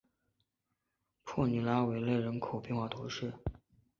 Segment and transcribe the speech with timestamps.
[1.23, 3.31] 帕尼拉维勒人口变化图示